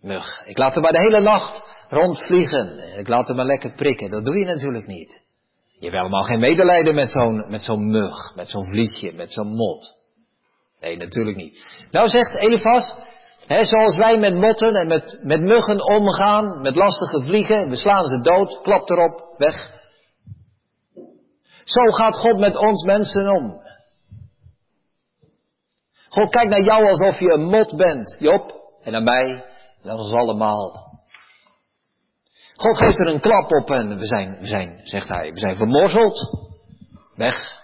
[0.00, 0.42] mug.
[0.44, 2.98] Ik laat hem maar de hele nacht rondvliegen.
[2.98, 4.10] Ik laat hem maar lekker prikken.
[4.10, 5.22] Dat doe je natuurlijk niet.
[5.78, 9.54] Je hebt helemaal geen medelijden met zo'n, met zo'n mug, met zo'n vliegje, met zo'n
[9.54, 9.96] mot.
[10.80, 11.64] Nee, natuurlijk niet.
[11.90, 12.92] Nou zegt Elifas,
[13.48, 18.20] zoals wij met motten en met, met muggen omgaan, met lastige vliegen, we slaan ze
[18.20, 19.70] dood, klap erop, weg.
[21.64, 23.60] Zo gaat God met ons mensen om.
[26.08, 29.44] God kijkt naar jou alsof je een mot bent, Job, en naar mij,
[29.82, 30.86] en ons allemaal.
[32.56, 35.56] God geeft er een klap op en we zijn, we zijn, zegt hij, we zijn
[35.56, 36.46] vermorzeld.
[37.14, 37.56] Weg.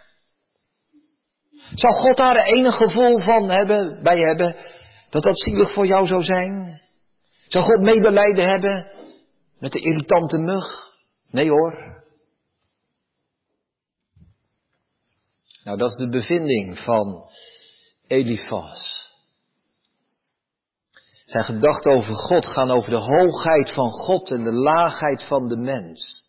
[1.74, 4.56] Zou God daar enig gevoel van hebben, bij hebben,
[5.14, 6.80] dat dat zielig voor jou zou zijn?
[7.48, 8.90] Zou God medelijden hebben
[9.58, 10.92] met de irritante mug?
[11.30, 12.02] Nee hoor.
[15.64, 17.30] Nou, dat is de bevinding van
[18.06, 19.12] Elifas.
[21.24, 25.56] Zijn gedachten over God gaan over de hoogheid van God en de laagheid van de
[25.56, 26.24] mens.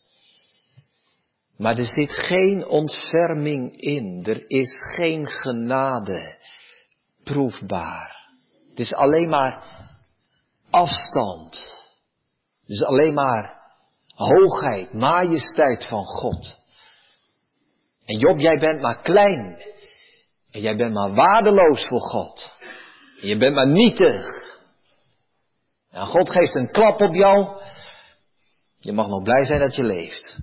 [1.57, 4.23] Maar er zit geen ontferming in.
[4.25, 6.37] Er is geen genade
[7.23, 8.24] proefbaar.
[8.75, 9.63] Het is alleen maar
[10.69, 11.73] afstand.
[12.61, 13.61] Het is alleen maar
[14.15, 16.57] hoogheid, majesteit van God.
[18.05, 19.61] En Job, jij bent maar klein.
[20.51, 22.53] En jij bent maar waardeloos voor God.
[23.21, 24.25] En je bent maar nietig.
[25.91, 27.61] Nou, God geeft een klap op jou.
[28.79, 30.37] Je mag nog blij zijn dat je leeft.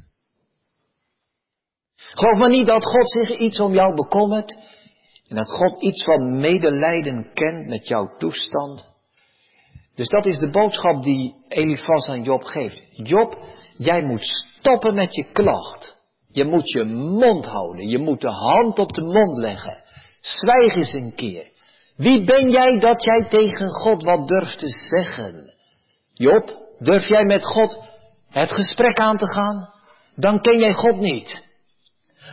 [1.96, 4.71] Geloof maar niet dat God zich iets om jou bekommert.
[5.32, 8.90] En dat God iets van medelijden kent met jouw toestand.
[9.94, 12.82] Dus dat is de boodschap die Elifas aan Job geeft.
[12.92, 13.38] Job,
[13.76, 15.96] jij moet stoppen met je klacht.
[16.28, 17.88] Je moet je mond houden.
[17.88, 19.82] Je moet de hand op de mond leggen.
[20.20, 21.50] Zwijg eens een keer.
[21.96, 25.54] Wie ben jij dat jij tegen God wat durft te zeggen?
[26.12, 27.80] Job, durf jij met God
[28.28, 29.68] het gesprek aan te gaan?
[30.16, 31.50] Dan ken jij God niet.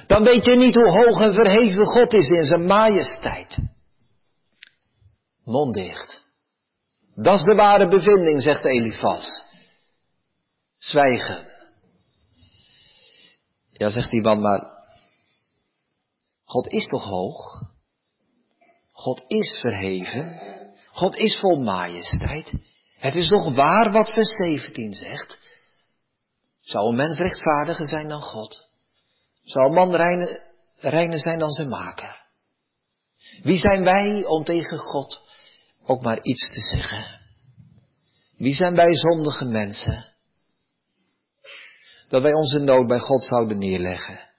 [0.10, 3.58] Dan weet je niet hoe hoog en verheven God is in zijn majesteit.
[5.44, 6.24] Mond dicht.
[7.16, 9.30] Dat is de ware bevinding, zegt Elifas.
[10.78, 11.48] Zwijgen.
[13.72, 14.68] Ja, zegt die man, maar
[16.44, 17.64] God is toch hoog?
[18.92, 20.42] God is verheven.
[20.92, 22.54] God is vol majesteit.
[22.98, 25.40] Het is toch waar wat vers 17 zegt?
[26.58, 28.69] Zou een mens rechtvaardiger zijn dan God?
[29.54, 29.96] Een man
[30.76, 32.28] reiner zijn dan zijn maker?
[33.42, 35.22] Wie zijn wij om tegen God
[35.86, 37.20] ook maar iets te zeggen?
[38.38, 40.06] Wie zijn wij zondige mensen?
[42.08, 44.30] Dat wij onze nood bij God zouden neerleggen.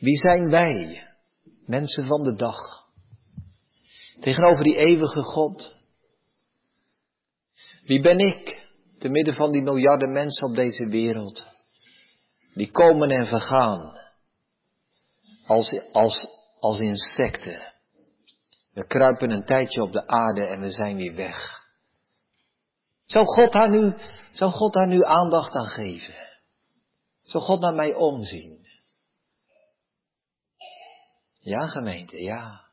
[0.00, 1.06] Wie zijn wij?
[1.68, 2.58] mensen van de dag.
[4.20, 5.74] Tegenover die eeuwige God.
[7.84, 8.68] Wie ben ik
[8.98, 11.57] te midden van die miljarden mensen op deze wereld?
[12.54, 13.98] Die komen en vergaan.
[15.46, 16.26] Als, als,
[16.60, 17.72] als insecten.
[18.72, 21.66] We kruipen een tijdje op de aarde en we zijn weer weg.
[23.04, 23.94] Zou God daar nu,
[24.32, 26.14] zou God daar nu aandacht aan geven?
[27.22, 28.66] Zou God naar mij omzien?
[31.38, 32.66] Ja, gemeente, ja.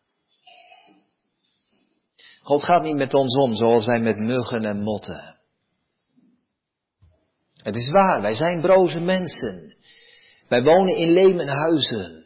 [2.41, 5.35] God gaat niet met ons om zoals wij met muggen en motten.
[7.66, 9.76] Het is waar, wij zijn broze mensen.
[10.47, 12.26] Wij wonen in lemen huizen.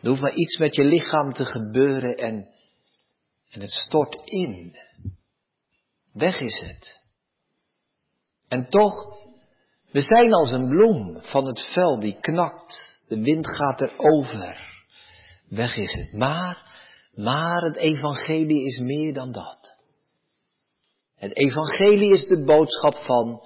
[0.00, 2.48] Er hoeft maar iets met je lichaam te gebeuren en,
[3.50, 4.76] en het stort in.
[6.12, 7.00] Weg is het.
[8.48, 8.94] En toch,
[9.90, 13.02] we zijn als een bloem van het vel die knakt.
[13.08, 14.84] De wind gaat erover.
[15.48, 16.12] Weg is het.
[16.12, 16.62] Maar,
[17.14, 19.76] maar het evangelie is meer dan dat.
[21.16, 23.42] Het evangelie is de boodschap van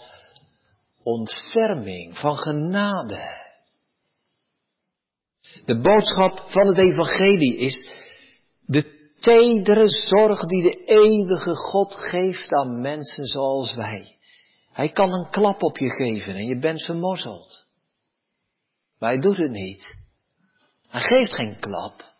[1.02, 3.38] ontferming, van genade.
[5.64, 7.88] De boodschap van het evangelie is
[8.66, 14.16] de tedere zorg die de eeuwige God geeft aan mensen zoals wij.
[14.72, 17.66] Hij kan een klap op je geven en je bent vermorzeld.
[18.98, 19.94] Maar hij doet het niet.
[20.88, 22.14] Hij geeft geen klap.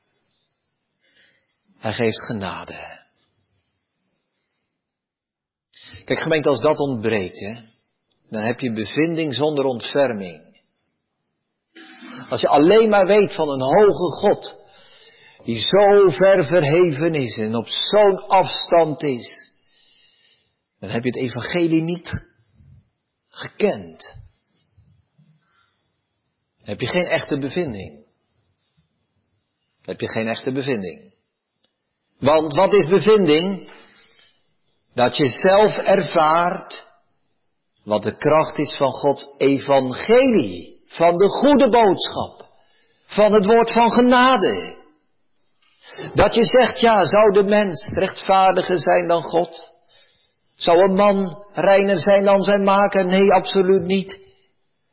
[1.78, 2.98] Hij geeft genade.
[6.04, 7.68] Kijk, gemeente, als dat ontbreekt, hè,
[8.30, 10.58] dan heb je bevinding zonder ontferming.
[12.28, 14.54] Als je alleen maar weet van een hoge God,
[15.44, 19.52] die zo ver verheven is en op zo'n afstand is,
[20.78, 22.10] dan heb je het evangelie niet
[23.28, 24.18] gekend.
[26.58, 27.94] Dan heb je geen echte bevinding.
[29.82, 31.14] Dan heb je geen echte bevinding.
[32.18, 33.72] Want wat is bevinding?
[34.94, 36.89] Dat je zelf ervaart
[37.84, 42.46] wat de kracht is van Gods evangelie, van de goede boodschap,
[43.06, 44.78] van het woord van genade.
[46.14, 49.72] Dat je zegt, ja, zou de mens rechtvaardiger zijn dan God?
[50.54, 53.06] Zou een man reiner zijn dan zijn maker?
[53.06, 54.18] Nee, absoluut niet.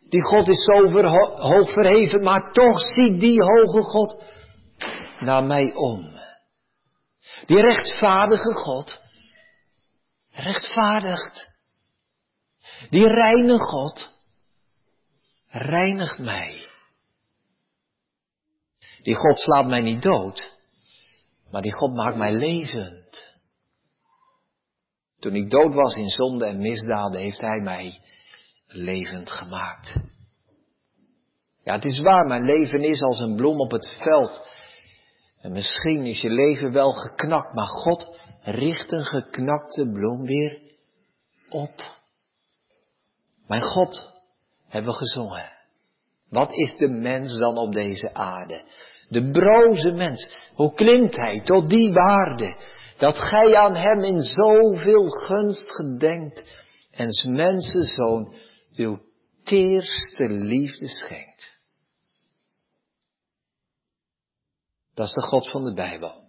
[0.10, 1.02] Die God is zo
[1.36, 4.24] hoog verheven, maar toch ziet die hoge God
[5.20, 6.16] naar mij om.
[7.46, 9.02] Die rechtvaardige God
[10.32, 11.57] rechtvaardigt.
[12.90, 14.14] Die reine God
[15.48, 16.66] reinigt mij.
[19.02, 20.56] Die God slaat mij niet dood,
[21.52, 23.36] maar die God maakt mij levend.
[25.20, 28.02] Toen ik dood was in zonde en misdaden, heeft Hij mij
[28.68, 29.96] levend gemaakt.
[31.64, 34.48] Ja, het is waar, mijn leven is als een bloem op het veld.
[35.40, 40.62] En misschien is je leven wel geknakt, maar God richt een geknakte bloem weer
[41.50, 41.97] op.
[43.48, 44.14] Mijn God,
[44.68, 45.52] hebben we gezongen.
[46.30, 48.64] Wat is de mens dan op deze aarde?
[49.10, 50.38] De broze mens.
[50.54, 52.56] Hoe klimt hij tot die waarde?
[52.98, 56.66] Dat gij aan hem in zoveel gunst gedenkt.
[56.92, 58.34] En mensenzoon
[58.76, 59.00] uw
[59.44, 61.58] teerste liefde schenkt.
[64.94, 66.26] Dat is de God van de Bijbel.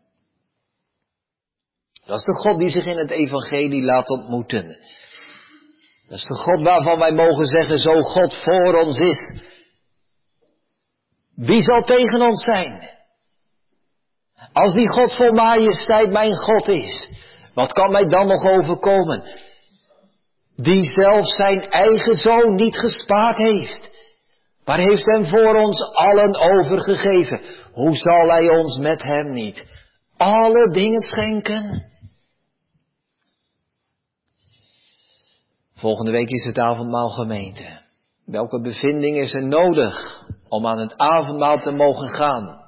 [2.04, 4.78] Dat is de God die zich in het evangelie laat ontmoeten.
[6.09, 9.40] Dat is de God waarvan wij mogen zeggen, zo God voor ons is.
[11.34, 12.88] Wie zal tegen ons zijn?
[14.52, 17.11] Als die God vol majesteit mijn God is,
[17.54, 19.22] wat kan mij dan nog overkomen?
[20.56, 23.90] Die zelf zijn eigen zoon niet gespaard heeft,
[24.64, 27.40] maar heeft hem voor ons allen overgegeven.
[27.72, 29.66] Hoe zal hij ons met hem niet
[30.16, 31.86] alle dingen schenken?
[35.78, 37.80] Volgende week is het avondmaal gemeente.
[38.24, 42.60] Welke bevinding is er nodig om aan het avondmaal te mogen gaan?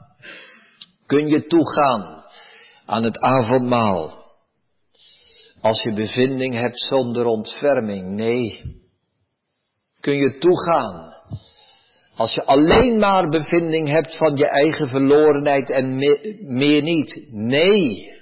[1.07, 2.25] Kun je toegaan
[2.87, 4.25] aan het avondmaal?
[5.61, 8.17] Als je bevinding hebt zonder ontferming?
[8.17, 8.63] Nee.
[10.01, 11.15] Kun je toegaan?
[12.17, 15.97] Als je alleen maar bevinding hebt van je eigen verlorenheid en
[16.57, 17.29] meer niet?
[17.31, 18.20] Nee.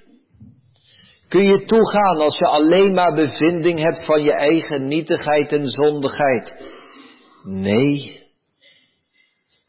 [1.29, 6.69] Kun je toegaan als je alleen maar bevinding hebt van je eigen nietigheid en zondigheid?
[7.43, 8.23] Nee.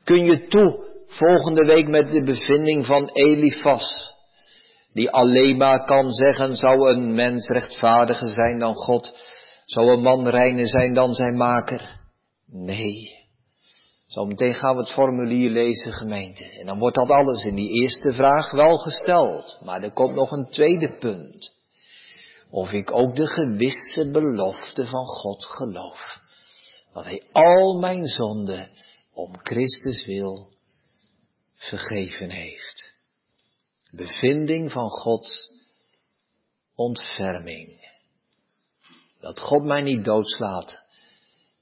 [0.03, 4.15] Kun je toe volgende week met de bevinding van Elifas,
[4.93, 9.17] die alleen maar kan zeggen, zou een mens rechtvaardiger zijn dan God,
[9.65, 11.99] zou een man reiner zijn dan zijn maker?
[12.51, 13.18] Nee.
[14.09, 16.43] Zometeen gaan we het formulier lezen, gemeente.
[16.43, 19.57] En dan wordt dat alles in die eerste vraag wel gesteld.
[19.63, 21.53] Maar er komt nog een tweede punt.
[22.49, 26.17] Of ik ook de gewisse belofte van God geloof.
[26.93, 28.69] Dat Hij al mijn zonden
[29.13, 30.49] om Christus wil
[31.55, 32.93] vergeven heeft.
[33.91, 35.51] Bevinding van Gods
[36.75, 37.87] ontferming.
[39.19, 40.79] Dat God mij niet doodslaat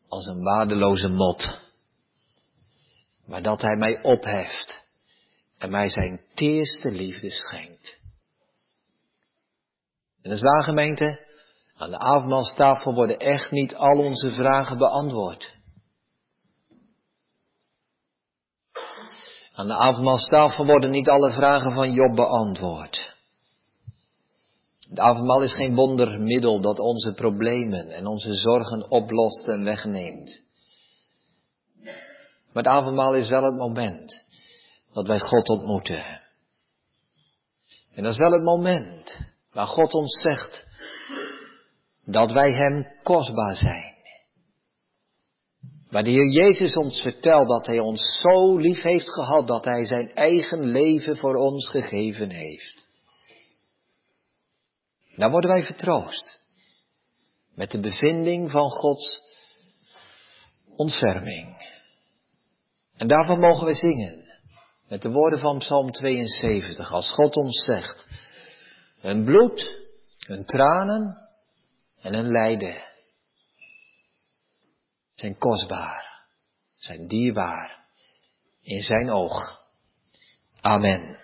[0.08, 1.66] als een waardeloze mot.
[3.28, 4.86] Maar dat Hij mij opheft
[5.58, 8.00] en mij zijn teerste liefde schenkt.
[10.22, 11.26] En is waar gemeente,
[11.76, 15.56] aan de avondmaalstafel worden echt niet al onze vragen beantwoord.
[19.54, 23.16] Aan de avondmaalstafel worden niet alle vragen van Job beantwoord.
[24.90, 30.47] De avondmaal is geen wondermiddel dat onze problemen en onze zorgen oplost en wegneemt.
[32.58, 34.24] Maar het avondmaal is wel het moment
[34.94, 36.22] dat wij God ontmoeten.
[37.94, 39.20] En dat is wel het moment
[39.52, 40.68] waar God ons zegt
[42.06, 43.96] dat wij Hem kostbaar zijn.
[45.90, 49.86] Waar de Heer Jezus ons vertelt dat Hij ons zo lief heeft gehad dat Hij
[49.86, 52.88] Zijn eigen leven voor ons gegeven heeft.
[55.16, 56.40] Dan worden wij vertroost
[57.56, 59.22] met de bevinding van Gods
[60.76, 61.57] ontferming.
[62.98, 64.26] En daarvan mogen we zingen
[64.88, 68.08] met de woorden van Psalm 72, als God ons zegt,
[69.00, 69.86] hun bloed,
[70.28, 71.18] hun tranen
[72.02, 72.84] en hun lijden
[75.14, 76.26] zijn kostbaar,
[76.76, 77.86] zijn dierbaar
[78.62, 79.62] in zijn oog.
[80.62, 81.18] Amen.